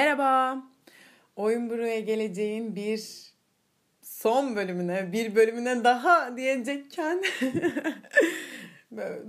Merhaba. 0.00 0.62
Oyun 1.36 1.70
buraya 1.70 2.00
geleceğin 2.00 2.76
bir 2.76 3.32
son 4.02 4.56
bölümüne, 4.56 5.12
bir 5.12 5.34
bölümüne 5.34 5.84
daha 5.84 6.36
diyecekken 6.36 7.22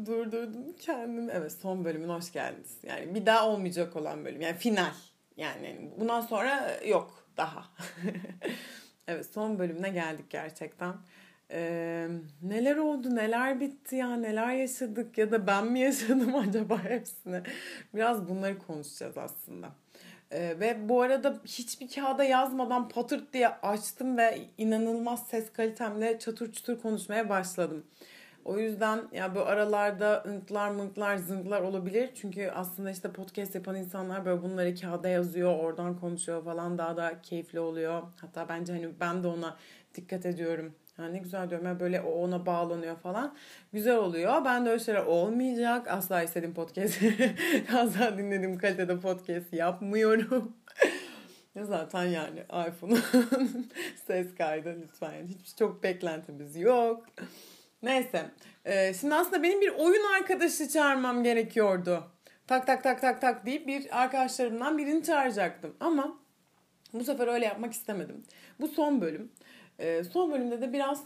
durdurdum 0.06 0.76
kendimi. 0.80 1.32
Evet 1.32 1.52
son 1.62 1.86
bölümüne 1.86 2.12
hoş 2.12 2.32
geldiniz. 2.32 2.78
Yani 2.84 3.16
bir 3.16 3.26
daha 3.26 3.48
olmayacak 3.50 3.96
olan 3.96 4.26
bölüm. 4.26 4.42
Yani 4.42 4.58
final. 4.58 4.94
Yani 5.38 5.92
bundan 6.00 6.22
sonra 6.22 6.80
yok 6.86 7.28
daha. 7.38 7.64
evet 9.08 9.26
son 9.34 9.60
bölümüne 9.60 9.90
geldik 9.90 10.26
gerçekten. 10.30 10.94
Ee, 11.52 12.08
neler 12.42 12.76
oldu, 12.76 13.16
neler 13.16 13.60
bitti 13.60 13.96
ya, 13.96 14.16
neler 14.16 14.52
yaşadık 14.52 15.18
ya 15.18 15.32
da 15.32 15.48
ben 15.48 15.68
mi 15.68 15.80
yaşadım 15.80 16.36
acaba 16.50 16.84
hepsini? 16.84 17.42
Biraz 17.94 18.30
bunları 18.30 18.58
konuşacağız 18.60 19.18
aslında. 19.18 19.81
Ee, 20.32 20.60
ve 20.60 20.90
bu 20.90 21.02
arada 21.02 21.40
hiçbir 21.46 21.88
kağıda 21.88 22.24
yazmadan 22.24 22.90
patırt 22.90 23.34
diye 23.34 23.48
açtım 23.48 24.18
ve 24.18 24.42
inanılmaz 24.58 25.28
ses 25.28 25.54
kalitemle 25.54 26.20
çatır 26.20 26.52
çutur 26.52 26.82
konuşmaya 26.82 27.30
başladım. 27.30 27.84
O 28.46 28.58
yüzden 28.58 29.02
ya 29.12 29.36
bu 29.36 29.40
aralarda 29.42 30.24
ınklar 30.28 30.70
mınklar 30.70 31.18
zınklar 31.18 31.62
olabilir. 31.62 32.10
Çünkü 32.16 32.50
aslında 32.56 32.92
işte 32.92 33.12
podcast 33.12 33.56
yapan 33.56 33.76
insanlar 33.76 34.26
böyle 34.26 34.42
bunları 34.42 34.76
kağıda 34.76 35.10
yazıyor, 35.10 35.60
oradan 35.60 36.00
konuşuyor 36.00 36.44
falan 36.44 36.78
daha 36.78 36.98
da 36.98 37.22
keyifli 37.22 37.60
oluyor. 37.60 38.04
Hatta 38.22 38.50
bence 38.50 38.74
hani 38.74 38.90
ben 39.00 39.24
de 39.24 39.28
ona 39.28 39.58
dikkat 39.96 40.26
ediyorum. 40.26 40.74
Yani 41.02 41.14
ne 41.14 41.18
güzel 41.20 41.50
diyorum 41.50 41.68
ya 41.68 41.80
böyle 41.80 42.02
o 42.02 42.12
ona 42.12 42.46
bağlanıyor 42.46 42.96
falan. 42.96 43.36
Güzel 43.74 43.96
oluyor. 43.96 44.46
Ben 44.46 44.66
de 44.66 44.70
öyle 44.70 44.84
şeyler 44.84 45.06
olmayacak. 45.06 45.88
Asla 45.88 46.24
istediğim 46.24 46.54
podcast, 46.54 47.00
asla 47.76 48.18
dinlediğim 48.18 48.58
kalitede 48.58 49.00
podcast 49.00 49.54
yapmıyorum. 49.54 50.58
Zaten 51.62 52.04
yani 52.04 52.40
iPhone'un 52.40 53.04
ses 54.08 54.36
kaydı 54.36 54.78
lütfen. 54.82 55.28
Hiç 55.28 55.58
çok 55.58 55.84
beklentimiz 55.84 56.56
yok. 56.56 57.06
Neyse. 57.84 58.26
Ee, 58.66 58.94
şimdi 58.94 59.16
aslında 59.16 59.44
benim 59.44 59.62
bir 59.62 59.70
oyun 59.70 60.14
arkadaşı 60.14 60.70
çağırmam 60.70 61.24
gerekiyordu. 61.24 62.04
Tak 62.48 62.68
tak 62.68 62.84
tak 62.84 63.02
tak 63.02 63.22
tak 63.22 63.46
deyip 63.46 63.68
bir 63.68 64.02
arkadaşlarımdan 64.02 64.78
birini 64.78 65.04
çağıracaktım. 65.04 65.76
Ama 65.80 66.18
bu 66.94 67.04
sefer 67.04 67.28
öyle 67.28 67.46
yapmak 67.46 67.74
istemedim. 67.74 68.24
Bu 68.60 68.68
son 68.68 69.02
bölüm. 69.02 69.32
Ee, 69.82 70.04
son 70.04 70.32
bölümde 70.32 70.62
de 70.62 70.74
biraz 70.74 71.04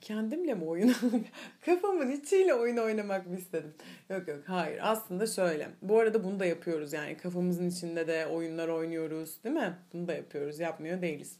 kendimle 0.00 0.54
mi 0.54 0.64
oyun 0.64 0.94
kafamın 1.64 2.10
içiyle 2.10 2.54
oyun 2.54 2.76
oynamak 2.76 3.26
mı 3.26 3.36
istedim? 3.36 3.74
Yok 4.10 4.28
yok 4.28 4.38
hayır 4.46 4.80
aslında 4.82 5.26
şöyle. 5.26 5.68
Bu 5.82 5.98
arada 5.98 6.24
bunu 6.24 6.40
da 6.40 6.46
yapıyoruz 6.46 6.92
yani 6.92 7.16
kafamızın 7.16 7.68
içinde 7.68 8.06
de 8.06 8.26
oyunlar 8.26 8.68
oynuyoruz 8.68 9.44
değil 9.44 9.56
mi? 9.56 9.78
Bunu 9.92 10.08
da 10.08 10.12
yapıyoruz 10.12 10.60
yapmıyor 10.60 11.02
değiliz. 11.02 11.36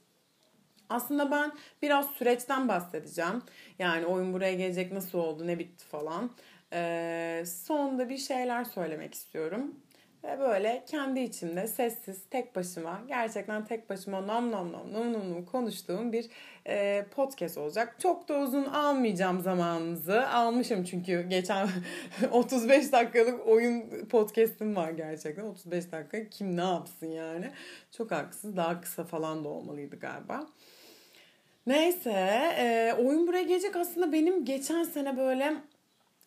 Aslında 0.89 1.31
ben 1.31 1.53
biraz 1.83 2.11
süreçten 2.11 2.69
bahsedeceğim. 2.69 3.43
Yani 3.79 4.07
oyun 4.07 4.33
buraya 4.33 4.55
gelecek 4.55 4.93
nasıl 4.93 5.19
oldu 5.19 5.47
ne 5.47 5.59
bitti 5.59 5.85
falan. 5.85 6.31
Ee, 6.73 7.45
sonunda 7.47 8.09
bir 8.09 8.19
şeyler 8.19 8.65
söylemek 8.65 9.15
istiyorum. 9.15 9.75
Ve 10.25 10.39
böyle 10.41 10.83
kendi 10.87 11.21
içimde 11.21 11.67
sessiz 11.67 12.23
tek 12.31 12.57
başıma 12.57 13.03
gerçekten 13.09 13.65
tek 13.65 13.91
başıma 13.91 14.27
nam 14.27 14.51
nam 14.51 14.73
nam 14.73 14.93
nam 14.93 15.13
nam 15.13 15.31
nam 15.31 15.45
konuştuğum 15.45 16.13
bir 16.13 16.27
e, 16.67 17.05
podcast 17.15 17.59
olacak. 17.59 17.97
Çok 17.99 18.29
da 18.29 18.39
uzun 18.39 18.65
almayacağım 18.65 19.41
zamanınızı. 19.41 20.29
Almışım 20.29 20.85
çünkü 20.85 21.23
geçen 21.29 21.69
35 22.31 22.93
dakikalık 22.93 23.47
oyun 23.47 24.07
podcast'im 24.11 24.77
var 24.77 24.91
gerçekten. 24.91 25.45
35 25.45 25.93
dakika 25.93 26.29
kim 26.29 26.57
ne 26.57 26.65
yapsın 26.65 27.07
yani. 27.07 27.51
Çok 27.97 28.11
haksız. 28.11 28.57
Daha 28.57 28.81
kısa 28.81 29.05
falan 29.05 29.45
da 29.45 29.49
olmalıydı 29.49 29.97
galiba. 29.99 30.47
Neyse 31.67 32.11
e, 32.59 32.95
oyun 32.99 33.27
buraya 33.27 33.43
gelecek 33.43 33.77
aslında 33.77 34.13
benim 34.13 34.45
geçen 34.45 34.85
sene 34.85 35.17
böyle 35.17 35.55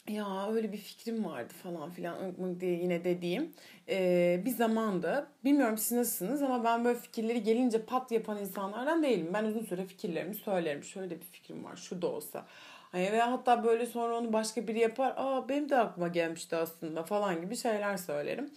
ya 0.07 0.51
öyle 0.51 0.71
bir 0.71 0.77
fikrim 0.77 1.25
vardı 1.25 1.53
falan 1.63 1.89
filan 1.91 2.17
diye 2.59 2.71
yine 2.73 3.03
dediğim 3.03 3.53
ee, 3.89 4.41
bir 4.45 4.51
zamandı. 4.51 5.27
Bilmiyorum 5.43 5.77
siz 5.77 5.91
nasılsınız 5.97 6.41
ama 6.41 6.63
ben 6.63 6.85
böyle 6.85 6.99
fikirleri 6.99 7.43
gelince 7.43 7.81
pat 7.85 8.11
yapan 8.11 8.37
insanlardan 8.37 9.03
değilim. 9.03 9.29
Ben 9.33 9.43
uzun 9.43 9.63
süre 9.63 9.85
fikirlerimi 9.85 10.35
söylerim. 10.35 10.83
Şöyle 10.83 11.19
bir 11.19 11.25
fikrim 11.25 11.63
var 11.63 11.75
şu 11.75 12.01
da 12.01 12.07
olsa. 12.07 12.45
Hani 12.91 13.11
ve 13.11 13.21
hatta 13.21 13.63
böyle 13.63 13.85
sonra 13.85 14.17
onu 14.17 14.33
başka 14.33 14.67
biri 14.67 14.79
yapar. 14.79 15.13
Aa 15.17 15.49
benim 15.49 15.69
de 15.69 15.77
aklıma 15.77 16.07
gelmişti 16.07 16.55
aslında 16.55 17.03
falan 17.03 17.41
gibi 17.41 17.55
şeyler 17.55 17.97
söylerim. 17.97 18.49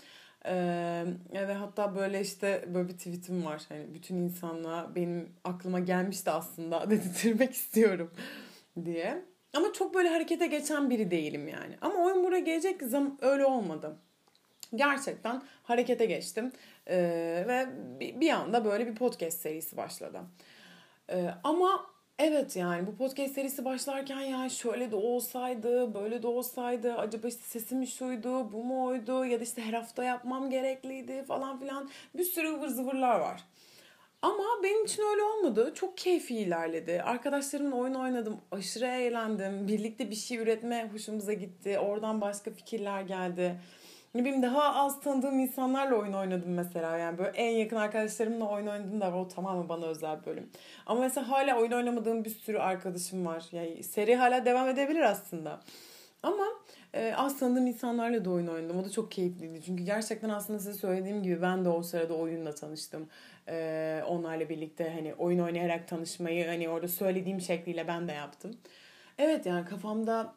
Ee, 0.44 1.04
ve 1.32 1.54
hatta 1.54 1.96
böyle 1.96 2.20
işte 2.20 2.64
böyle 2.74 2.88
bir 2.88 2.96
tweetim 2.96 3.44
var. 3.44 3.62
Hani 3.68 3.94
bütün 3.94 4.16
insanlığa 4.16 4.94
benim 4.94 5.32
aklıma 5.44 5.80
gelmişti 5.80 6.30
aslında 6.30 6.90
dedirtmek 6.90 7.52
istiyorum 7.52 8.10
diye. 8.84 9.24
Ama 9.54 9.72
çok 9.72 9.94
böyle 9.94 10.08
harekete 10.08 10.46
geçen 10.46 10.90
biri 10.90 11.10
değilim 11.10 11.48
yani. 11.48 11.76
Ama 11.80 11.94
oyun 12.04 12.24
buraya 12.24 12.40
gelecek 12.40 12.82
zaman 12.82 13.18
öyle 13.20 13.44
olmadı. 13.44 13.96
Gerçekten 14.74 15.42
harekete 15.62 16.06
geçtim. 16.06 16.52
Ee, 16.86 17.44
ve 17.48 17.66
bir 18.20 18.30
anda 18.30 18.64
böyle 18.64 18.86
bir 18.86 18.94
podcast 18.94 19.40
serisi 19.40 19.76
başladı. 19.76 20.20
Ee, 21.10 21.28
ama 21.44 21.86
evet 22.18 22.56
yani 22.56 22.86
bu 22.86 22.96
podcast 22.96 23.34
serisi 23.34 23.64
başlarken 23.64 24.20
yani 24.20 24.50
şöyle 24.50 24.90
de 24.90 24.96
olsaydı, 24.96 25.94
böyle 25.94 26.22
de 26.22 26.26
olsaydı, 26.26 26.94
acaba 26.94 27.28
işte 27.28 27.42
sesim 27.42 27.86
şuydu, 27.86 28.52
bu 28.52 28.64
mu 28.64 28.84
oydu 28.86 29.24
ya 29.24 29.40
da 29.40 29.44
işte 29.44 29.62
her 29.62 29.72
hafta 29.72 30.04
yapmam 30.04 30.50
gerekliydi 30.50 31.24
falan 31.28 31.60
filan 31.60 31.90
bir 32.14 32.24
sürü 32.24 32.48
ıvır 32.48 32.68
zıvırlar 32.68 33.20
var. 33.20 33.44
Ama 34.22 34.44
benim 34.62 34.84
için 34.84 35.02
öyle 35.12 35.22
olmadı. 35.22 35.72
Çok 35.74 35.96
keyfi 35.98 36.36
ilerledi. 36.36 37.02
Arkadaşlarımla 37.02 37.76
oyun 37.76 37.94
oynadım. 37.94 38.40
Aşırı 38.50 38.86
eğlendim. 38.86 39.68
Birlikte 39.68 40.10
bir 40.10 40.14
şey 40.14 40.38
üretme 40.38 40.90
hoşumuza 40.92 41.32
gitti. 41.32 41.78
Oradan 41.78 42.20
başka 42.20 42.50
fikirler 42.50 43.02
geldi. 43.02 43.60
Ne 44.14 44.20
bileyim 44.24 44.42
daha 44.42 44.74
az 44.74 45.00
tanıdığım 45.00 45.38
insanlarla 45.38 45.96
oyun 45.96 46.12
oynadım 46.12 46.54
mesela. 46.54 46.98
Yani 46.98 47.18
böyle 47.18 47.30
en 47.30 47.50
yakın 47.50 47.76
arkadaşlarımla 47.76 48.48
oyun 48.48 48.66
oynadım 48.66 49.00
da 49.00 49.14
o 49.14 49.28
tamamen 49.28 49.68
bana 49.68 49.86
özel 49.86 50.26
bölüm. 50.26 50.50
Ama 50.86 51.00
mesela 51.00 51.28
hala 51.28 51.58
oyun 51.58 51.72
oynamadığım 51.72 52.24
bir 52.24 52.30
sürü 52.30 52.58
arkadaşım 52.58 53.26
var. 53.26 53.44
Yani 53.52 53.82
seri 53.82 54.16
hala 54.16 54.44
devam 54.44 54.68
edebilir 54.68 55.02
aslında. 55.02 55.60
Ama 56.22 56.44
e, 56.94 57.14
az 57.14 57.38
tanıdığım 57.38 57.66
insanlarla 57.66 58.24
da 58.24 58.30
oyun 58.30 58.46
oynadım. 58.46 58.78
O 58.78 58.84
da 58.84 58.90
çok 58.90 59.12
keyifliydi. 59.12 59.62
Çünkü 59.62 59.84
gerçekten 59.84 60.28
aslında 60.28 60.58
size 60.58 60.74
söylediğim 60.74 61.22
gibi 61.22 61.42
ben 61.42 61.64
de 61.64 61.68
o 61.68 61.82
sırada 61.82 62.14
oyunla 62.14 62.54
tanıştım. 62.54 63.08
E, 63.48 64.02
onlarla 64.06 64.48
birlikte 64.48 64.90
hani 64.90 65.14
oyun 65.14 65.38
oynayarak 65.38 65.88
tanışmayı 65.88 66.46
hani 66.46 66.68
orada 66.68 66.88
söylediğim 66.88 67.40
şekliyle 67.40 67.88
ben 67.88 68.08
de 68.08 68.12
yaptım. 68.12 68.56
Evet 69.18 69.46
yani 69.46 69.64
kafamda 69.64 70.34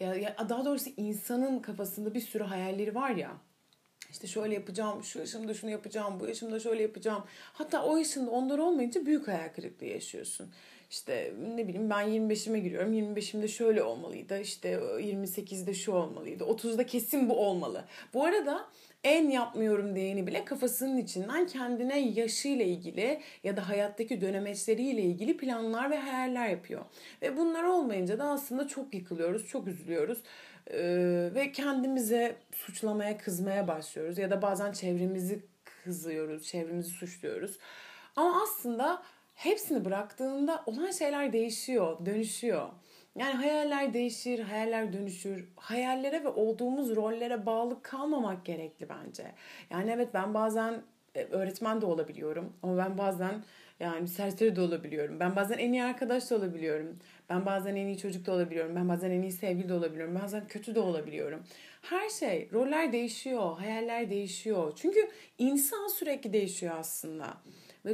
ya, 0.00 0.14
ya 0.14 0.36
daha 0.48 0.64
doğrusu 0.64 0.90
insanın 0.96 1.58
kafasında 1.58 2.14
bir 2.14 2.20
sürü 2.20 2.44
hayalleri 2.44 2.94
var 2.94 3.10
ya. 3.10 3.30
İşte 4.10 4.26
şöyle 4.26 4.54
yapacağım, 4.54 5.04
şu 5.04 5.18
yaşımda 5.18 5.54
şunu 5.54 5.70
yapacağım, 5.70 6.20
bu 6.20 6.26
yaşımda 6.26 6.60
şöyle 6.60 6.82
yapacağım. 6.82 7.24
Hatta 7.52 7.84
o 7.84 7.96
yaşında 7.96 8.30
onlar 8.30 8.58
olmayınca 8.58 9.06
büyük 9.06 9.28
hayal 9.28 9.48
kırıklığı 9.48 9.86
yaşıyorsun. 9.86 10.50
İşte 10.90 11.32
ne 11.56 11.68
bileyim 11.68 11.90
ben 11.90 12.08
25'ime 12.08 12.58
giriyorum. 12.58 12.92
25'imde 12.92 13.48
şöyle 13.48 13.82
olmalıydı. 13.82 14.40
İşte 14.40 14.80
28'de 15.00 15.74
şu 15.74 15.92
olmalıydı. 15.92 16.44
30'da 16.44 16.86
kesin 16.86 17.28
bu 17.28 17.46
olmalı. 17.46 17.84
Bu 18.14 18.24
arada 18.24 18.68
en 19.04 19.30
yapmıyorum 19.30 19.94
diyeni 19.94 20.26
bile 20.26 20.44
kafasının 20.44 20.96
içinden 20.96 21.46
kendine 21.46 21.98
yaşıyla 21.98 22.64
ilgili 22.64 23.20
ya 23.44 23.56
da 23.56 23.68
hayattaki 23.68 24.20
dönemeçleriyle 24.20 25.02
ilgili 25.02 25.36
planlar 25.36 25.90
ve 25.90 25.96
hayaller 25.96 26.48
yapıyor. 26.48 26.84
Ve 27.22 27.36
bunlar 27.36 27.64
olmayınca 27.64 28.18
da 28.18 28.24
aslında 28.24 28.68
çok 28.68 28.94
yıkılıyoruz, 28.94 29.48
çok 29.48 29.66
üzülüyoruz. 29.68 30.22
Ee, 30.70 31.30
ve 31.34 31.52
kendimize 31.52 32.36
suçlamaya, 32.52 33.18
kızmaya 33.18 33.68
başlıyoruz. 33.68 34.18
Ya 34.18 34.30
da 34.30 34.42
bazen 34.42 34.72
çevremizi 34.72 35.40
kızıyoruz, 35.84 36.46
çevremizi 36.46 36.90
suçluyoruz. 36.90 37.58
Ama 38.16 38.42
aslında 38.42 39.02
hepsini 39.34 39.84
bıraktığında 39.84 40.62
olan 40.66 40.90
şeyler 40.90 41.32
değişiyor, 41.32 42.06
dönüşüyor. 42.06 42.68
Yani 43.16 43.34
hayaller 43.34 43.94
değişir, 43.94 44.38
hayaller 44.38 44.92
dönüşür. 44.92 45.48
Hayallere 45.56 46.24
ve 46.24 46.28
olduğumuz 46.28 46.96
rollere 46.96 47.46
bağlı 47.46 47.82
kalmamak 47.82 48.44
gerekli 48.44 48.88
bence. 48.88 49.32
Yani 49.70 49.90
evet 49.90 50.08
ben 50.14 50.34
bazen 50.34 50.82
e, 51.14 51.24
öğretmen 51.24 51.80
de 51.80 51.86
olabiliyorum 51.86 52.52
ama 52.62 52.76
ben 52.76 52.98
bazen 52.98 53.44
yani 53.80 54.08
serseri 54.08 54.56
de 54.56 54.60
olabiliyorum. 54.60 55.20
Ben 55.20 55.36
bazen 55.36 55.58
en 55.58 55.72
iyi 55.72 55.84
arkadaş 55.84 56.30
da 56.30 56.36
olabiliyorum. 56.36 56.98
Ben 57.28 57.46
bazen 57.46 57.76
en 57.76 57.86
iyi 57.86 57.98
çocuk 57.98 58.26
da 58.26 58.32
olabiliyorum. 58.32 58.76
Ben 58.76 58.88
bazen 58.88 59.10
en 59.10 59.22
iyi 59.22 59.32
sevgili 59.32 59.68
de 59.68 59.74
olabiliyorum. 59.74 60.14
Bazen 60.22 60.46
kötü 60.48 60.74
de 60.74 60.80
olabiliyorum. 60.80 61.42
Her 61.82 62.08
şey, 62.08 62.48
roller 62.52 62.92
değişiyor, 62.92 63.58
hayaller 63.58 64.10
değişiyor. 64.10 64.72
Çünkü 64.76 65.08
insan 65.38 65.88
sürekli 65.88 66.32
değişiyor 66.32 66.74
aslında. 66.78 67.26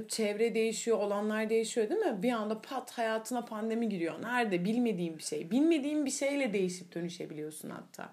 Çevre 0.09 0.55
değişiyor, 0.55 0.99
olanlar 0.99 1.51
değişiyor 1.51 1.91
değil 1.91 2.01
mi? 2.01 2.23
Bir 2.23 2.33
anda 2.33 2.61
pat 2.61 2.91
hayatına 2.91 3.45
pandemi 3.45 3.89
giriyor. 3.89 4.23
Nerede? 4.23 4.65
Bilmediğin 4.65 5.19
bir 5.19 5.23
şey. 5.23 5.51
Bilmediğin 5.51 6.07
bir 6.07 6.11
şeyle 6.11 6.53
değişip 6.53 6.95
dönüşebiliyorsun 6.95 7.71
hatta. 7.71 8.13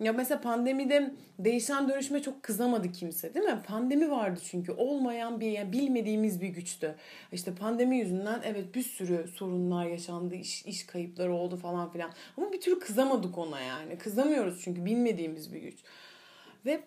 Ya 0.00 0.12
mesela 0.12 0.40
pandemide 0.40 1.14
değişen 1.38 1.88
dönüşme 1.88 2.22
çok 2.22 2.42
kızamadı 2.42 2.92
kimse 2.92 3.34
değil 3.34 3.46
mi? 3.46 3.62
Pandemi 3.66 4.10
vardı 4.10 4.40
çünkü 4.44 4.72
olmayan 4.72 5.40
bir 5.40 5.50
yani 5.50 5.72
bilmediğimiz 5.72 6.40
bir 6.40 6.48
güçtü. 6.48 6.94
İşte 7.32 7.54
pandemi 7.54 7.98
yüzünden 7.98 8.40
evet 8.44 8.74
bir 8.74 8.82
sürü 8.82 9.28
sorunlar 9.28 9.86
yaşandı, 9.86 10.34
iş, 10.34 10.64
iş 10.64 10.86
kayıpları 10.86 11.32
oldu 11.32 11.56
falan 11.56 11.92
filan. 11.92 12.10
Ama 12.36 12.52
bir 12.52 12.60
türlü 12.60 12.78
kızamadık 12.78 13.38
ona 13.38 13.60
yani. 13.60 13.98
Kızamıyoruz 13.98 14.60
çünkü 14.64 14.84
bilmediğimiz 14.84 15.52
bir 15.52 15.60
güç. 15.60 15.78
Ve 16.66 16.80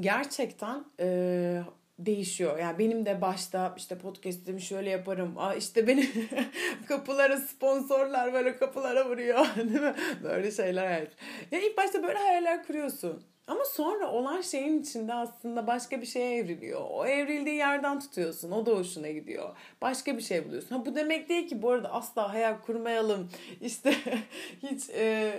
gerçekten 0.00 0.84
e, 1.00 1.62
değişiyor. 1.98 2.58
Yani 2.58 2.78
benim 2.78 3.06
de 3.06 3.20
başta 3.20 3.74
işte 3.76 3.98
podcast'imi 3.98 4.62
şöyle 4.62 4.90
yaparım. 4.90 5.34
Aa 5.38 5.54
işte 5.54 5.86
beni 5.86 6.08
kapılara 6.88 7.36
sponsorlar 7.36 8.32
böyle 8.32 8.56
kapılara 8.56 9.08
vuruyor. 9.08 9.38
Değil 9.56 9.80
mi? 9.80 9.94
Böyle 10.22 10.50
şeyler. 10.50 11.08
Ya 11.50 11.60
ilk 11.60 11.76
başta 11.76 12.02
böyle 12.02 12.18
hayaller 12.18 12.66
kuruyorsun. 12.66 13.22
Ama 13.48 13.64
sonra 13.64 14.12
olan 14.12 14.40
şeyin 14.40 14.82
içinde 14.82 15.14
aslında 15.14 15.66
başka 15.66 16.00
bir 16.00 16.06
şeye 16.06 16.36
evriliyor. 16.36 16.80
O 16.90 17.06
evrildiği 17.06 17.56
yerden 17.56 18.00
tutuyorsun. 18.00 18.50
O 18.50 18.66
da 18.66 18.70
hoşuna 18.70 19.08
gidiyor. 19.08 19.56
Başka 19.82 20.16
bir 20.16 20.22
şey 20.22 20.44
buluyorsun. 20.44 20.76
Ha 20.76 20.86
bu 20.86 20.94
demek 20.94 21.28
değil 21.28 21.48
ki 21.48 21.62
bu 21.62 21.70
arada 21.70 21.92
asla 21.92 22.32
hayal 22.34 22.60
kurmayalım. 22.60 23.30
İşte 23.60 23.94
hiç 24.62 24.90
e, 24.90 25.32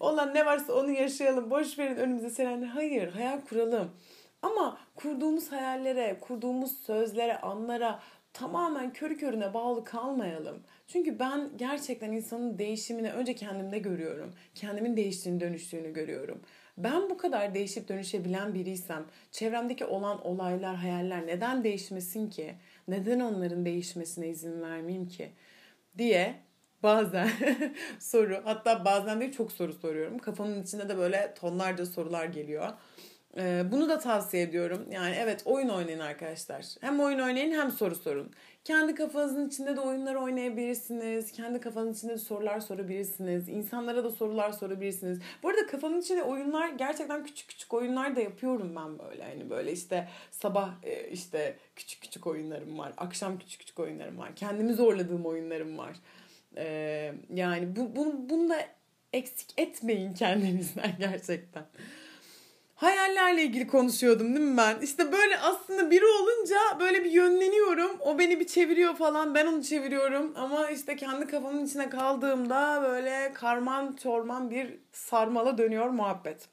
olan 0.00 0.34
ne 0.34 0.46
varsa 0.46 0.72
onu 0.72 0.90
yaşayalım. 0.90 1.50
Boş 1.50 1.78
verin 1.78 1.96
önümüze 1.96 2.30
serenler. 2.30 2.66
Hayır 2.66 3.12
hayal 3.12 3.40
kuralım. 3.40 3.90
Ama 4.42 4.78
kurduğumuz 4.94 5.52
hayallere, 5.52 6.18
kurduğumuz 6.20 6.78
sözlere, 6.78 7.38
anlara 7.40 8.00
tamamen 8.32 8.92
körü 8.92 9.16
körüne 9.16 9.54
bağlı 9.54 9.84
kalmayalım. 9.84 10.62
Çünkü 10.86 11.18
ben 11.18 11.50
gerçekten 11.56 12.12
insanın 12.12 12.58
değişimini 12.58 13.12
önce 13.12 13.34
kendimde 13.34 13.78
görüyorum. 13.78 14.34
Kendimin 14.54 14.96
değiştiğini, 14.96 15.40
dönüştüğünü 15.40 15.92
görüyorum. 15.92 16.40
Ben 16.78 17.10
bu 17.10 17.16
kadar 17.16 17.54
değişip 17.54 17.88
dönüşebilen 17.88 18.54
biriysem, 18.54 19.04
çevremdeki 19.32 19.84
olan 19.84 20.26
olaylar, 20.26 20.76
hayaller 20.76 21.26
neden 21.26 21.64
değişmesin 21.64 22.30
ki? 22.30 22.54
Neden 22.88 23.20
onların 23.20 23.64
değişmesine 23.64 24.28
izin 24.28 24.62
vermeyeyim 24.62 25.08
ki? 25.08 25.32
diye 25.98 26.34
bazen 26.82 27.30
soru, 27.98 28.40
hatta 28.44 28.84
bazen 28.84 29.20
de 29.20 29.32
çok 29.32 29.52
soru 29.52 29.72
soruyorum. 29.72 30.18
Kafamın 30.18 30.62
içinde 30.62 30.88
de 30.88 30.98
böyle 30.98 31.34
tonlarca 31.34 31.86
sorular 31.86 32.24
geliyor. 32.24 32.72
Ee, 33.36 33.64
bunu 33.72 33.88
da 33.88 33.98
tavsiye 33.98 34.42
ediyorum. 34.42 34.86
Yani 34.90 35.16
evet 35.18 35.42
oyun 35.44 35.68
oynayın 35.68 35.98
arkadaşlar. 35.98 36.64
Hem 36.80 37.00
oyun 37.00 37.18
oynayın 37.18 37.52
hem 37.52 37.70
soru 37.70 37.94
sorun. 37.94 38.30
Kendi 38.64 38.94
kafanızın 38.94 39.48
içinde 39.48 39.76
de 39.76 39.80
oyunlar 39.80 40.14
oynayabilirsiniz. 40.14 41.32
Kendi 41.32 41.60
kafanızın 41.60 41.92
içinde 41.92 42.12
de 42.12 42.18
sorular 42.18 42.60
sorabilirsiniz. 42.60 43.48
İnsanlara 43.48 44.04
da 44.04 44.10
sorular 44.10 44.52
sorabilirsiniz. 44.52 45.18
Bu 45.42 45.48
arada 45.48 45.66
kafamın 45.66 46.00
içinde 46.00 46.22
oyunlar 46.22 46.68
gerçekten 46.68 47.24
küçük 47.24 47.48
küçük 47.48 47.74
oyunlar 47.74 48.16
da 48.16 48.20
yapıyorum 48.20 48.76
ben 48.76 48.98
böyle. 48.98 49.24
Hani 49.24 49.50
böyle 49.50 49.72
işte 49.72 50.08
sabah 50.30 50.70
e, 50.82 51.08
işte 51.08 51.56
küçük 51.76 52.02
küçük 52.02 52.26
oyunlarım 52.26 52.78
var. 52.78 52.92
Akşam 52.96 53.38
küçük 53.38 53.60
küçük 53.60 53.78
oyunlarım 53.78 54.18
var. 54.18 54.36
Kendimi 54.36 54.72
zorladığım 54.74 55.26
oyunlarım 55.26 55.78
var. 55.78 55.96
Ee, 56.56 57.12
yani 57.34 57.76
bu, 57.76 57.96
bu, 57.96 58.30
bunu 58.30 58.48
da 58.48 58.56
eksik 59.12 59.54
etmeyin 59.56 60.12
kendinizden 60.14 60.94
gerçekten 60.98 61.64
hayallerle 62.78 63.42
ilgili 63.42 63.66
konuşuyordum 63.66 64.36
değil 64.36 64.46
mi 64.46 64.56
ben? 64.56 64.80
İşte 64.80 65.12
böyle 65.12 65.38
aslında 65.38 65.90
biri 65.90 66.04
olunca 66.04 66.56
böyle 66.80 67.04
bir 67.04 67.10
yönleniyorum. 67.10 67.96
O 68.00 68.18
beni 68.18 68.40
bir 68.40 68.46
çeviriyor 68.46 68.94
falan 68.94 69.34
ben 69.34 69.46
onu 69.46 69.62
çeviriyorum. 69.62 70.32
Ama 70.36 70.70
işte 70.70 70.96
kendi 70.96 71.26
kafamın 71.26 71.66
içine 71.66 71.90
kaldığımda 71.90 72.82
böyle 72.82 73.32
karman 73.34 73.96
çorman 74.02 74.50
bir 74.50 74.78
sarmala 74.92 75.58
dönüyor 75.58 75.88
muhabbet. 75.88 76.48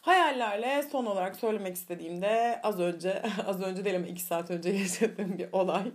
Hayallerle 0.00 0.84
son 0.92 1.06
olarak 1.06 1.36
söylemek 1.36 1.76
istediğimde 1.76 2.60
az 2.62 2.80
önce 2.80 3.22
az 3.46 3.62
önce 3.62 3.84
değil 3.84 3.96
ama 3.96 4.06
iki 4.06 4.22
saat 4.22 4.50
önce 4.50 4.70
yaşadığım 4.82 5.38
bir 5.38 5.48
olay. 5.52 5.92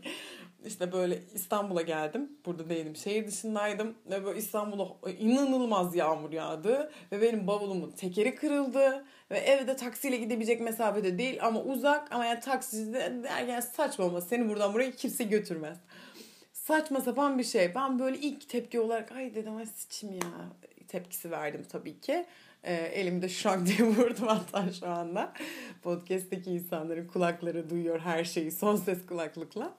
İşte 0.65 0.91
böyle 0.91 1.19
İstanbul'a 1.33 1.81
geldim. 1.81 2.29
Burada 2.45 2.69
değilim. 2.69 2.95
Şehir 2.95 3.27
dışındaydım. 3.27 3.95
Ve 4.09 4.25
böyle 4.25 4.39
İstanbul'a 4.39 5.11
inanılmaz 5.11 5.95
yağmur 5.95 6.31
yağdı. 6.31 6.91
Ve 7.11 7.21
benim 7.21 7.47
bavulumun 7.47 7.91
tekeri 7.91 8.35
kırıldı. 8.35 9.05
Ve 9.31 9.37
evde 9.37 9.75
taksiyle 9.75 10.17
gidebilecek 10.17 10.61
mesafede 10.61 11.17
değil 11.17 11.39
ama 11.41 11.61
uzak. 11.61 12.11
Ama 12.11 12.25
yani 12.25 12.39
takside 12.39 13.23
derken 13.23 13.59
saçma 13.59 14.05
ama 14.05 14.21
seni 14.21 14.49
buradan 14.49 14.73
buraya 14.73 14.91
kimse 14.91 15.23
götürmez. 15.23 15.77
Saçma 16.53 17.01
sapan 17.01 17.37
bir 17.37 17.43
şey. 17.43 17.75
Ben 17.75 17.99
böyle 17.99 18.17
ilk 18.17 18.49
tepki 18.49 18.79
olarak 18.79 19.11
ay 19.11 19.35
dedim 19.35 19.55
ay 19.55 19.65
sıçım 19.65 20.13
ya 20.13 20.49
tepkisi 20.87 21.31
verdim 21.31 21.65
tabii 21.69 21.99
ki. 21.99 22.25
E, 22.63 22.73
elimde 22.73 23.29
şak 23.29 23.65
diye 23.65 23.77
vurdum 23.87 24.27
hatta 24.27 24.73
şu 24.73 24.87
anda. 24.87 25.33
Podcast'teki 25.81 26.51
insanların 26.51 27.07
kulakları 27.07 27.69
duyuyor 27.69 27.99
her 27.99 28.23
şeyi 28.23 28.51
son 28.51 28.75
ses 28.75 29.05
kulaklıkla. 29.05 29.75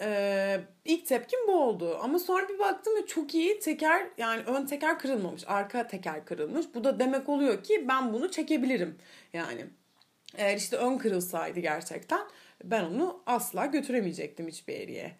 Ee, 0.00 0.60
ilk 0.84 1.06
tepkim 1.06 1.40
bu 1.48 1.52
oldu. 1.60 1.98
Ama 2.02 2.18
sonra 2.18 2.48
bir 2.48 2.58
baktım 2.58 2.96
ve 2.96 3.06
çok 3.06 3.34
iyi 3.34 3.58
teker 3.60 4.06
yani 4.18 4.42
ön 4.42 4.66
teker 4.66 4.98
kırılmamış. 4.98 5.42
Arka 5.46 5.86
teker 5.86 6.24
kırılmış. 6.24 6.66
Bu 6.74 6.84
da 6.84 6.98
demek 6.98 7.28
oluyor 7.28 7.62
ki 7.62 7.88
ben 7.88 8.12
bunu 8.12 8.30
çekebilirim. 8.30 8.98
Yani 9.32 9.66
eğer 10.36 10.56
işte 10.56 10.76
ön 10.76 10.98
kırılsaydı 10.98 11.60
gerçekten 11.60 12.20
ben 12.64 12.84
onu 12.84 13.22
asla 13.26 13.66
götüremeyecektim 13.66 14.48
hiçbir 14.48 14.88
yere. 14.88 15.16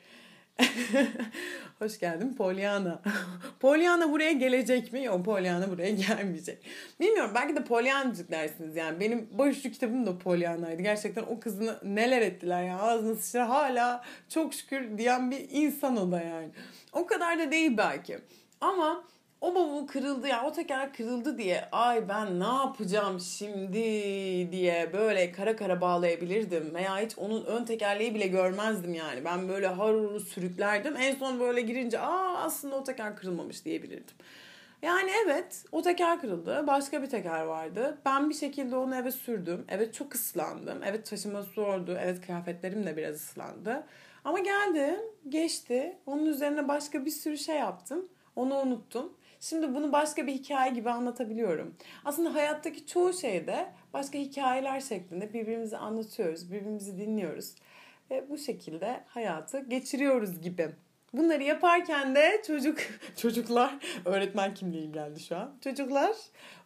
Hoş 1.79 1.99
geldin 1.99 2.35
Pollyanna. 2.35 3.03
Pollyanna 3.61 4.12
buraya 4.12 4.32
gelecek 4.32 4.93
mi? 4.93 5.05
Yok 5.05 5.25
Pollyanna 5.25 5.70
buraya 5.70 5.91
gelmeyecek. 6.08 6.58
Bilmiyorum 7.00 7.31
belki 7.35 7.56
de 7.56 7.64
Pollyannacık 7.64 8.31
dersiniz 8.31 8.76
yani. 8.76 9.00
Benim 9.00 9.29
başucu 9.38 9.70
kitabım 9.70 10.06
da 10.06 10.19
Pollyanna'ydı. 10.19 10.82
Gerçekten 10.82 11.23
o 11.23 11.41
kızını 11.41 11.79
neler 11.82 12.23
ettiler 12.23 12.62
ya. 12.62 12.79
Ağzına 12.79 13.14
sıçrar 13.14 13.47
hala 13.47 14.05
çok 14.29 14.55
şükür 14.55 14.99
diyen 14.99 15.31
bir 15.31 15.47
insan 15.50 15.97
o 15.97 16.12
da 16.12 16.20
yani. 16.20 16.49
O 16.93 17.06
kadar 17.06 17.38
da 17.38 17.50
değil 17.50 17.76
belki. 17.76 18.19
Ama 18.61 19.05
o 19.41 19.55
bavul 19.55 19.87
kırıldı 19.87 20.29
ya 20.29 20.44
o 20.47 20.53
teker 20.53 20.93
kırıldı 20.93 21.38
diye 21.38 21.69
ay 21.73 22.09
ben 22.09 22.41
ne 22.41 22.44
yapacağım 22.44 23.21
şimdi? 23.21 23.77
diye 24.53 24.91
böyle 24.93 25.33
kara 25.33 25.56
kara 25.56 25.81
bağlayabilirdim. 25.81 26.75
Veya 26.75 26.99
hiç 26.99 27.19
onun 27.19 27.44
ön 27.44 27.65
tekerleği 27.65 28.15
bile 28.15 28.27
görmezdim 28.27 28.95
yani. 28.95 29.25
Ben 29.25 29.49
böyle 29.49 29.66
haruru 29.66 30.21
sürüklerdim. 30.21 30.97
En 30.97 31.14
son 31.14 31.40
böyle 31.40 31.61
girince 31.61 32.00
aa 32.00 32.38
aslında 32.38 32.76
o 32.76 32.85
teker 32.85 33.16
kırılmamış. 33.16 33.64
diyebilirdim. 33.64 34.14
Yani 34.83 35.11
evet 35.25 35.64
o 35.73 35.83
teker 35.83 36.21
kırıldı. 36.21 36.64
Başka 36.66 37.02
bir 37.02 37.07
teker 37.11 37.43
vardı. 37.43 37.99
Ben 38.05 38.31
bir 38.31 38.35
şekilde 38.35 38.76
onu 38.76 38.97
eve 38.97 39.12
sürdüm. 39.12 39.64
Evet 39.69 39.95
çok 39.95 40.14
ıslandım. 40.14 40.83
Evet 40.83 41.07
taşıması 41.07 41.50
zordu. 41.50 41.99
Evet 42.00 42.26
kıyafetlerim 42.26 42.87
de 42.87 42.97
biraz 42.97 43.14
ıslandı. 43.14 43.87
Ama 44.25 44.38
geldim 44.38 45.00
geçti. 45.28 45.99
Onun 46.07 46.26
üzerine 46.26 46.69
başka 46.69 47.05
bir 47.05 47.11
sürü 47.11 47.38
şey 47.38 47.57
yaptım. 47.57 48.09
Onu 48.37 48.55
unuttum. 48.55 49.12
Şimdi 49.40 49.75
bunu 49.75 49.93
başka 49.93 50.26
bir 50.26 50.33
hikaye 50.33 50.73
gibi 50.73 50.90
anlatabiliyorum. 50.90 51.75
Aslında 52.05 52.35
hayattaki 52.35 52.87
çoğu 52.87 53.12
şeyde 53.12 53.73
başka 53.93 54.19
hikayeler 54.19 54.81
şeklinde 54.81 55.33
birbirimizi 55.33 55.76
anlatıyoruz, 55.76 56.52
birbirimizi 56.52 56.99
dinliyoruz. 56.99 57.55
Ve 58.11 58.31
bu 58.31 58.38
şekilde 58.38 59.05
hayatı 59.07 59.61
geçiriyoruz 59.69 60.40
gibi. 60.40 60.71
Bunları 61.12 61.43
yaparken 61.43 62.14
de 62.14 62.43
çocuk 62.47 62.78
çocuklar 63.16 63.78
öğretmen 64.05 64.55
kimliğim 64.55 64.93
geldi 64.93 65.21
şu 65.21 65.37
an. 65.37 65.59
Çocuklar 65.64 66.16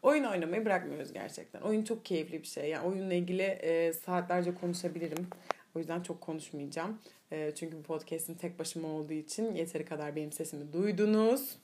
oyun 0.03 0.25
oynamayı 0.25 0.65
bırakmıyoruz 0.65 1.13
gerçekten. 1.13 1.61
Oyun 1.61 1.85
çok 1.85 2.05
keyifli 2.05 2.43
bir 2.43 2.47
şey. 2.47 2.71
Yani 2.71 2.89
oyunla 2.89 3.15
ilgili 3.15 3.43
e, 3.43 3.93
saatlerce 3.93 4.55
konuşabilirim. 4.55 5.27
O 5.75 5.79
yüzden 5.79 6.03
çok 6.03 6.21
konuşmayacağım. 6.21 6.99
E, 7.33 7.53
çünkü 7.55 7.79
bu 7.79 7.83
podcast'in 7.83 8.35
tek 8.35 8.59
başıma 8.59 8.89
olduğu 8.89 9.13
için 9.13 9.55
yeteri 9.55 9.85
kadar 9.85 10.17
benim 10.17 10.33
sesimi 10.33 10.73
duydunuz. 10.73 11.57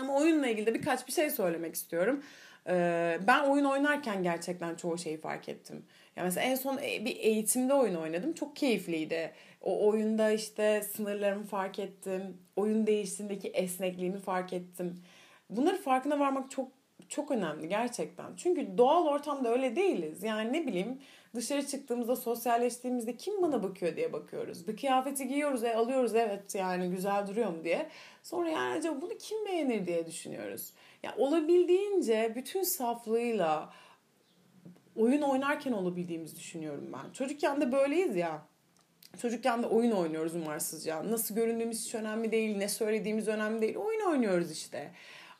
Ama 0.00 0.16
oyunla 0.16 0.46
ilgili 0.46 0.66
de 0.66 0.74
birkaç 0.74 1.06
bir 1.06 1.12
şey 1.12 1.30
söylemek 1.30 1.74
istiyorum. 1.74 2.22
Ee, 2.68 3.18
ben 3.26 3.44
oyun 3.44 3.64
oynarken 3.64 4.22
gerçekten 4.22 4.74
çoğu 4.74 4.98
şeyi 4.98 5.20
fark 5.20 5.48
ettim. 5.48 5.84
Yani 6.16 6.24
mesela 6.24 6.46
en 6.46 6.54
son 6.54 6.78
e, 6.78 7.04
bir 7.04 7.16
eğitimde 7.16 7.74
oyun 7.74 7.94
oynadım. 7.94 8.32
Çok 8.32 8.56
keyifliydi. 8.56 9.32
O 9.60 9.88
oyunda 9.88 10.30
işte 10.30 10.82
sınırlarımı 10.82 11.44
fark 11.44 11.78
ettim. 11.78 12.38
Oyun 12.56 12.86
değiştiğindeki 12.86 13.48
esnekliğimi 13.48 14.18
fark 14.18 14.52
ettim. 14.52 15.02
Bunları 15.50 15.76
farkına 15.76 16.18
varmak 16.18 16.50
çok 16.50 16.68
çok 17.08 17.30
önemli 17.30 17.68
gerçekten. 17.68 18.36
Çünkü 18.36 18.78
doğal 18.78 19.06
ortamda 19.06 19.48
öyle 19.52 19.76
değiliz. 19.76 20.22
Yani 20.22 20.52
ne 20.52 20.66
bileyim 20.66 20.98
dışarı 21.34 21.66
çıktığımızda 21.66 22.16
sosyalleştiğimizde 22.16 23.16
kim 23.16 23.42
bana 23.42 23.62
bakıyor 23.62 23.96
diye 23.96 24.12
bakıyoruz. 24.12 24.68
Bir 24.68 24.76
kıyafeti 24.76 25.28
giyiyoruz 25.28 25.64
e 25.64 25.74
alıyoruz 25.74 26.14
evet 26.14 26.54
yani 26.54 26.90
güzel 26.90 27.26
duruyor 27.26 27.50
mu 27.50 27.64
diye. 27.64 27.88
Sonra 28.22 28.50
yani 28.50 28.78
acaba 28.78 29.02
bunu 29.02 29.18
kim 29.18 29.46
beğenir 29.46 29.86
diye 29.86 30.06
düşünüyoruz. 30.06 30.72
Ya 31.02 31.10
yani 31.10 31.22
olabildiğince 31.22 32.32
bütün 32.36 32.62
saflığıyla 32.62 33.72
oyun 34.96 35.22
oynarken 35.22 35.72
olabildiğimizi 35.72 36.36
düşünüyorum 36.36 36.90
ben. 36.92 37.12
Çocukken 37.12 37.60
de 37.60 37.72
böyleyiz 37.72 38.16
ya. 38.16 38.42
Çocukken 39.22 39.62
de 39.62 39.66
oyun 39.66 39.90
oynuyoruz 39.90 40.34
umarsızca. 40.34 41.10
Nasıl 41.10 41.34
göründüğümüz 41.34 41.84
hiç 41.84 41.94
önemli 41.94 42.32
değil, 42.32 42.56
ne 42.56 42.68
söylediğimiz 42.68 43.28
önemli 43.28 43.62
değil. 43.62 43.76
Oyun 43.76 44.00
oynuyoruz 44.00 44.50
işte. 44.50 44.90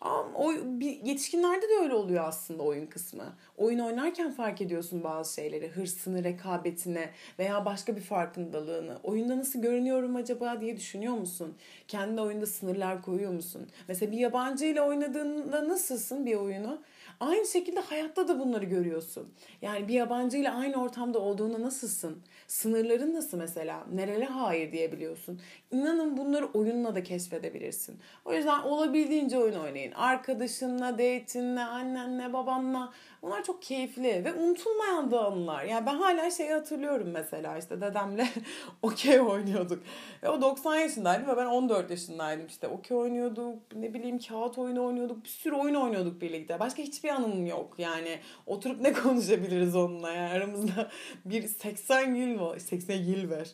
Ama 0.05 0.29
o, 0.35 0.53
bir, 0.65 1.01
yetişkinlerde 1.05 1.69
de 1.69 1.83
öyle 1.83 1.95
oluyor 1.95 2.25
aslında 2.25 2.63
oyun 2.63 2.87
kısmı. 2.87 3.25
Oyun 3.57 3.79
oynarken 3.79 4.33
fark 4.33 4.61
ediyorsun 4.61 5.05
bazı 5.05 5.35
şeyleri. 5.35 5.69
Hırsını, 5.69 6.25
rekabetine 6.25 7.11
veya 7.39 7.65
başka 7.65 7.97
bir 7.97 8.01
farkındalığını. 8.01 8.99
Oyunda 9.03 9.39
nasıl 9.39 9.63
görünüyorum 9.63 10.17
acaba 10.17 10.61
diye 10.61 10.77
düşünüyor 10.77 11.15
musun? 11.15 11.57
Kendi 11.89 12.21
oyunda 12.21 12.47
sınırlar 12.47 13.03
koyuyor 13.03 13.33
musun? 13.33 13.69
Mesela 13.89 14.13
bir 14.13 14.19
yabancı 14.19 14.65
ile 14.67 14.83
oynadığında 14.83 15.69
nasılsın 15.69 16.27
bir 16.27 16.35
oyunu? 16.35 16.83
Aynı 17.21 17.47
şekilde 17.47 17.81
hayatta 17.81 18.29
da 18.29 18.39
bunları 18.39 18.65
görüyorsun. 18.65 19.29
Yani 19.63 19.89
bir 19.89 19.95
yabancı 19.95 20.37
ile 20.37 20.51
aynı 20.51 20.83
ortamda 20.83 21.19
olduğunda 21.19 21.63
nasılsın? 21.63 22.23
Sınırların 22.47 23.15
nasıl 23.15 23.39
mesela? 23.39 23.85
Nereye 23.93 24.25
hayır 24.25 24.73
diyebiliyorsun? 24.73 25.41
İnanın 25.71 26.17
bunları 26.17 26.47
oyunla 26.47 26.95
da 26.95 27.03
keşfedebilirsin. 27.03 27.99
O 28.25 28.35
yüzden 28.35 28.63
olabildiğince 28.63 29.39
oyun 29.39 29.59
oynayın. 29.59 29.93
Arkadaşınla, 29.93 30.93
date'inle, 30.93 31.61
annenle, 31.65 32.33
babanla. 32.33 32.93
Bunlar 33.23 33.45
çok 33.45 33.63
keyifli 33.63 34.25
ve 34.25 34.35
unutulmayan 34.35 35.11
da 35.11 35.25
anılar. 35.27 35.65
Yani 35.65 35.87
ben 35.87 35.95
hala 35.95 36.31
şeyi 36.31 36.53
hatırlıyorum 36.53 37.09
mesela 37.13 37.59
işte 37.59 37.81
dedemle 37.81 38.29
okey 38.83 39.21
oynuyorduk. 39.21 39.83
Ve 40.23 40.29
o 40.29 40.41
90 40.43 40.75
yaşındaydı 40.75 41.27
ve 41.27 41.37
ben 41.37 41.47
14 41.47 41.91
yaşındaydım 41.91 42.47
işte. 42.47 42.69
Okey 42.69 42.97
oynuyorduk, 42.97 43.59
ne 43.75 43.95
bileyim 43.95 44.19
kağıt 44.19 44.59
oyunu 44.59 44.87
oynuyorduk, 44.87 45.25
bir 45.25 45.29
sürü 45.29 45.55
oyun 45.55 45.75
oynuyorduk 45.75 46.21
birlikte. 46.21 46.61
Başka 46.61 46.83
hiçbir 47.05 47.15
anım 47.15 47.47
yok 47.47 47.75
yani. 47.79 48.19
Oturup 48.47 48.81
ne 48.81 48.93
konuşabiliriz 48.93 49.77
onunla 49.77 50.13
yani 50.13 50.29
aramızda 50.29 50.91
bir 51.25 51.43
80 51.43 52.15
yıl 52.15 52.41
var, 52.41 52.59
80 52.59 52.95
yıl 52.97 53.31
var. 53.31 53.49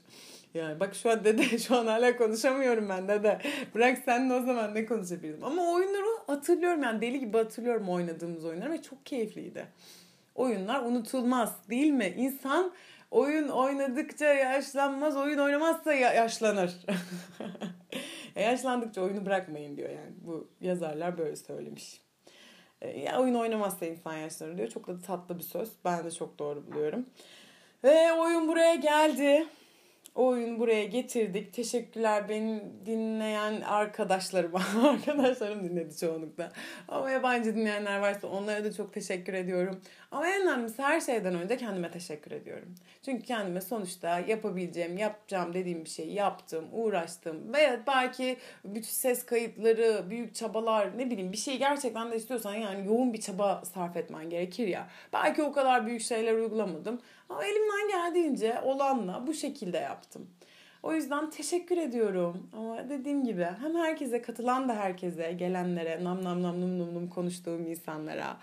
Yani 0.55 0.81
bak 0.81 0.95
şu 0.95 1.11
an 1.11 1.25
dede 1.25 1.59
şu 1.59 1.77
an 1.77 1.87
hala 1.87 2.17
konuşamıyorum 2.17 2.89
ben 2.89 3.09
dede. 3.09 3.39
Bırak 3.75 3.99
sen 4.05 4.31
de 4.31 4.35
o 4.35 4.43
zaman 4.43 4.75
ne 4.75 4.87
konuşabilirim. 4.87 5.45
Ama 5.45 5.73
oyunları 5.73 6.07
hatırlıyorum 6.27 6.83
yani 6.83 7.01
deli 7.01 7.21
gibi 7.21 7.37
hatırlıyorum 7.37 7.89
oynadığımız 7.89 8.45
oyunları 8.45 8.73
ve 8.73 8.83
çok 8.83 9.07
keyifliydi. 9.07 9.67
Oyunlar 10.35 10.81
unutulmaz 10.81 11.57
değil 11.71 11.93
mi? 11.93 12.15
İnsan 12.17 12.73
oyun 13.11 13.49
oynadıkça 13.49 14.27
yaşlanmaz, 14.27 15.17
oyun 15.17 15.39
oynamazsa 15.39 15.93
yaşlanır. 15.93 16.73
yaşlandıkça 18.37 19.03
oyunu 19.03 19.27
bırakmayın 19.27 19.77
diyor 19.77 19.91
yani. 19.91 20.13
Bu 20.27 20.49
yazarlar 20.61 21.19
böyle 21.19 21.37
söylemiş. 21.37 22.10
E, 22.83 23.01
ya 23.01 23.21
oyun 23.21 23.35
oynamazsa 23.35 23.87
insan 23.87 24.17
yaşlanır 24.17 24.59
diyor. 24.59 24.69
Çok 24.69 24.87
da 24.87 25.01
tatlı 25.01 25.39
bir 25.39 25.43
söz. 25.43 25.71
Ben 25.85 26.05
de 26.05 26.11
çok 26.11 26.39
doğru 26.39 26.67
buluyorum. 26.67 27.07
Ve 27.85 28.13
oyun 28.13 28.49
buraya 28.49 28.75
geldi. 28.75 29.47
O 30.15 30.27
oyunu 30.27 30.59
buraya 30.59 30.85
getirdik. 30.85 31.53
Teşekkürler 31.55 32.29
beni 32.29 32.63
dinleyen 32.87 33.61
arkadaşlarım. 33.61 34.53
Arkadaşlarım 34.85 35.69
dinledi 35.69 35.97
çoğunlukla. 35.97 36.53
Ama 36.89 37.11
yabancı 37.11 37.57
dinleyenler 37.57 37.99
varsa 37.99 38.27
onlara 38.27 38.65
da 38.65 38.73
çok 38.73 38.93
teşekkür 38.93 39.33
ediyorum. 39.33 39.81
Ama 40.11 40.29
en 40.29 40.43
önemlisi 40.43 40.83
her 40.83 41.01
şeyden 41.01 41.35
önce 41.35 41.57
kendime 41.57 41.91
teşekkür 41.91 42.31
ediyorum. 42.31 42.75
Çünkü 43.05 43.23
kendime 43.23 43.61
sonuçta 43.61 44.19
yapabileceğim, 44.19 44.99
yapacağım 44.99 45.55
dediğim 45.55 45.85
bir 45.85 45.91
şeyi 45.91 46.15
yaptım, 46.15 46.65
uğraştım. 46.73 47.53
Veya 47.53 47.81
belki 47.87 48.37
bütün 48.65 48.83
ses 48.89 49.27
kayıtları, 49.27 50.11
büyük 50.11 50.35
çabalar 50.35 50.99
ne 50.99 51.11
bileyim 51.11 51.33
bir 51.33 51.37
şey 51.37 51.59
gerçekten 51.59 52.13
de 52.13 52.17
istiyorsan 52.17 52.55
yani 52.55 52.87
yoğun 52.87 53.13
bir 53.13 53.21
çaba 53.21 53.63
sarf 53.65 53.97
etmen 53.97 54.31
gerekir 54.31 54.69
ya. 54.69 54.89
Belki 55.13 55.43
o 55.43 55.53
kadar 55.53 55.87
büyük 55.87 56.03
şeyler 56.03 56.35
uygulamadım. 56.35 57.01
Ama 57.29 57.45
elimden 57.45 57.89
geldiğince 57.89 58.61
olanla 58.61 59.27
bu 59.27 59.35
şekilde 59.35 59.79
yaptım. 59.79 60.31
O 60.83 60.93
yüzden 60.93 61.31
teşekkür 61.31 61.77
ediyorum. 61.77 62.49
Ama 62.57 62.89
dediğim 62.89 63.25
gibi 63.25 63.49
hem 63.61 63.75
herkese 63.75 64.23
katılan 64.23 64.69
da 64.69 64.77
herkese, 64.77 65.33
gelenlere, 65.33 66.05
nam 66.05 66.25
nam 66.25 66.43
nam 66.43 66.61
num 66.61 66.79
num 66.79 66.95
num 66.95 67.09
konuştuğum 67.09 67.67
insanlara 67.67 68.37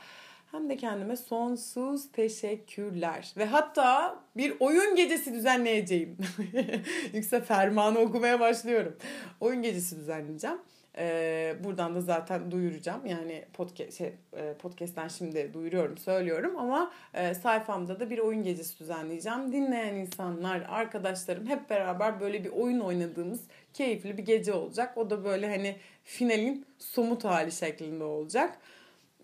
hem 0.52 0.70
de 0.70 0.78
kendime 0.78 1.16
sonsuz 1.16 2.12
teşekkürler. 2.12 3.34
Ve 3.38 3.46
hatta 3.46 4.20
bir 4.38 4.54
oyun 4.60 4.96
gecesi 4.96 5.34
düzenleyeceğim. 5.34 6.18
Yüksek 7.14 7.44
fermanı 7.44 8.00
okumaya 8.00 8.40
başlıyorum. 8.40 8.98
Oyun 9.40 9.62
gecesi 9.62 9.98
düzenleyeceğim. 9.98 10.58
Ee, 11.00 11.56
buradan 11.64 11.96
da 11.96 12.02
zaten 12.02 12.52
duyuracağım. 12.52 13.06
Yani 13.06 13.46
podcast 13.54 13.98
şey, 13.98 14.14
e, 14.34 14.54
podcast'ten 14.54 15.08
şimdi 15.08 15.54
duyuruyorum, 15.54 15.98
söylüyorum 15.98 16.58
ama 16.58 16.92
e, 17.14 17.34
sayfamda 17.34 18.00
da 18.00 18.10
bir 18.10 18.20
oyun 18.20 18.44
gecesi 18.44 18.80
düzenleyeceğim. 18.80 19.52
Dinleyen 19.52 19.96
insanlar, 19.96 20.66
arkadaşlarım 20.70 21.46
hep 21.46 21.70
beraber 21.70 22.20
böyle 22.20 22.44
bir 22.44 22.50
oyun 22.50 22.80
oynadığımız 22.80 23.42
keyifli 23.74 24.18
bir 24.18 24.24
gece 24.24 24.54
olacak. 24.54 24.98
O 24.98 25.10
da 25.10 25.24
böyle 25.24 25.50
hani 25.50 25.76
finalin 26.04 26.66
somut 26.80 27.24
hali 27.24 27.52
şeklinde 27.52 28.04
olacak. 28.04 28.60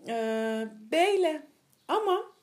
Ee, 0.08 0.68
böyle 0.92 1.42
ama 1.88 2.34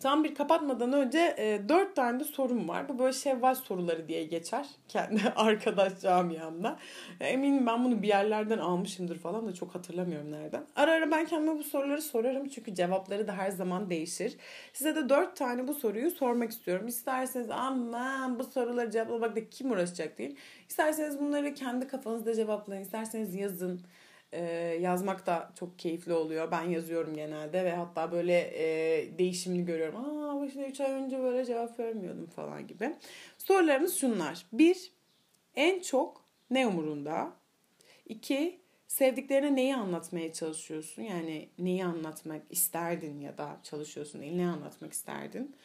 Tam 0.00 0.24
bir 0.24 0.34
kapatmadan 0.34 0.92
önce 0.92 1.34
e, 1.38 1.68
dört 1.68 1.96
tane 1.96 2.20
de 2.20 2.24
sorum 2.24 2.68
var. 2.68 2.88
Bu 2.88 2.98
böyle 2.98 3.12
şevval 3.12 3.54
soruları 3.54 4.08
diye 4.08 4.24
geçer 4.24 4.66
kendi 4.88 5.20
arkadaş 5.36 6.00
camiamda. 6.00 6.78
E, 7.20 7.26
eminim 7.26 7.66
ben 7.66 7.84
bunu 7.84 8.02
bir 8.02 8.08
yerlerden 8.08 8.58
almışımdır 8.58 9.18
falan 9.18 9.46
da 9.46 9.54
çok 9.54 9.74
hatırlamıyorum 9.74 10.32
nereden. 10.32 10.66
Ara 10.76 10.92
ara 10.92 11.10
ben 11.10 11.26
kendime 11.26 11.58
bu 11.58 11.62
soruları 11.62 12.02
sorarım 12.02 12.48
çünkü 12.48 12.74
cevapları 12.74 13.28
da 13.28 13.32
her 13.36 13.50
zaman 13.50 13.90
değişir. 13.90 14.36
Size 14.72 14.96
de 14.96 15.08
dört 15.08 15.36
tane 15.36 15.68
bu 15.68 15.74
soruyu 15.74 16.10
sormak 16.10 16.50
istiyorum. 16.50 16.86
İsterseniz 16.86 17.50
aman 17.50 18.38
bu 18.38 18.44
soruları 18.44 18.90
cevaplamakta 18.90 19.48
kim 19.50 19.70
uğraşacak 19.70 20.18
değil. 20.18 20.36
İsterseniz 20.68 21.20
bunları 21.20 21.54
kendi 21.54 21.86
kafanızda 21.86 22.34
cevaplayın. 22.34 22.82
İsterseniz 22.82 23.34
yazın 23.34 23.80
e, 24.34 24.42
yazmak 24.80 25.26
da 25.26 25.52
çok 25.58 25.78
keyifli 25.78 26.12
oluyor. 26.12 26.50
Ben 26.50 26.62
yazıyorum 26.62 27.14
genelde 27.14 27.64
ve 27.64 27.72
hatta 27.72 28.12
böyle 28.12 28.38
e, 28.38 29.18
değişimli 29.18 29.64
görüyorum. 29.64 29.96
Aa 29.96 30.40
başına 30.40 30.66
3 30.66 30.80
ay 30.80 30.92
önce 30.92 31.22
böyle 31.22 31.44
cevap 31.44 31.78
vermiyordum 31.78 32.26
falan 32.26 32.66
gibi. 32.66 32.94
Sorularımız 33.38 33.96
şunlar. 33.96 34.46
1. 34.52 34.92
En 35.56 35.80
çok 35.80 36.24
ne 36.50 36.66
umurunda? 36.66 37.32
2. 38.06 38.60
Sevdiklerine 38.88 39.56
neyi 39.56 39.76
anlatmaya 39.76 40.32
çalışıyorsun? 40.32 41.02
Yani 41.02 41.48
neyi 41.58 41.84
anlatmak 41.84 42.42
isterdin 42.50 43.20
ya 43.20 43.38
da 43.38 43.60
çalışıyorsun 43.62 44.20
değil, 44.20 44.36
ne 44.36 44.48
anlatmak 44.48 44.92
isterdin? 44.92 45.56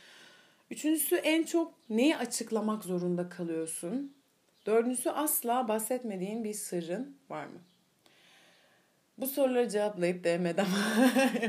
Üçüncüsü 0.71 1.15
en 1.15 1.43
çok 1.43 1.73
neyi 1.89 2.17
açıklamak 2.17 2.83
zorunda 2.83 3.29
kalıyorsun? 3.29 4.13
Dördüncüsü 4.65 5.09
asla 5.09 5.67
bahsetmediğin 5.67 6.43
bir 6.43 6.53
sırrın 6.53 7.17
var 7.29 7.45
mı? 7.45 7.59
Bu 9.21 9.27
soruları 9.27 9.69
cevaplayıp 9.69 10.23
DM'den 10.23 10.65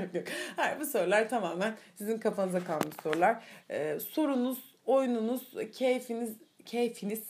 yok 0.01 0.15
yok. 0.15 0.25
Hayır 0.57 0.81
bu 0.81 0.87
sorular 0.87 1.29
tamamen 1.29 1.77
sizin 1.95 2.19
kafanıza 2.19 2.65
kalmış 2.65 2.97
sorular. 3.03 3.45
Ee, 3.71 3.99
sorunuz, 4.01 4.75
oyununuz, 4.87 5.55
keyfiniz, 5.73 6.37
keyfiniz 6.65 7.23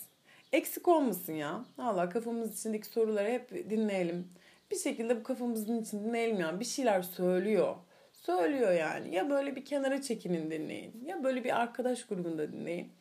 eksik 0.52 0.88
olmasın 0.88 1.32
ya. 1.32 1.64
Allah 1.78 2.08
kafamız 2.08 2.60
içindeki 2.60 2.86
soruları 2.86 3.28
hep 3.28 3.70
dinleyelim. 3.70 4.28
Bir 4.70 4.76
şekilde 4.76 5.20
bu 5.20 5.22
kafamızın 5.22 5.82
içinde 5.82 6.04
dinleyelim 6.04 6.40
yani. 6.40 6.60
Bir 6.60 6.64
şeyler 6.64 7.02
söylüyor. 7.02 7.76
Söylüyor 8.12 8.72
yani. 8.72 9.14
Ya 9.14 9.30
böyle 9.30 9.56
bir 9.56 9.64
kenara 9.64 10.02
çekinin 10.02 10.50
dinleyin. 10.50 11.04
Ya 11.06 11.24
böyle 11.24 11.44
bir 11.44 11.60
arkadaş 11.60 12.06
grubunda 12.06 12.52
dinleyin. 12.52 12.92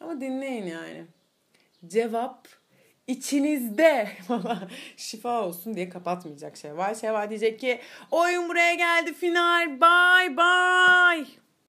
Ama 0.00 0.20
dinleyin 0.20 0.66
yani. 0.66 1.06
Cevap 1.86 2.48
içinizde 3.12 4.08
falan 4.28 4.70
şifa 4.96 5.42
olsun 5.42 5.74
diye 5.74 5.88
kapatmayacak 5.88 6.64
var. 6.76 6.94
Şey 6.94 7.12
var 7.12 7.30
diyecek 7.30 7.60
ki 7.60 7.80
oyun 8.10 8.48
buraya 8.48 8.74
geldi 8.74 9.14
final 9.14 9.80
bye 9.80 10.36
bye. 10.36 11.41